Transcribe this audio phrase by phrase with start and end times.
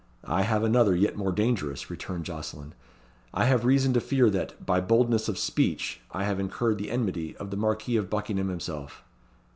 [0.25, 2.73] "I have another yet more dangerous," returned Jocelyn.
[3.35, 7.37] "I have reason to fear that, by boldness of speech I have incurred the enmity
[7.37, 9.03] of the Marquis of Buckingham himself."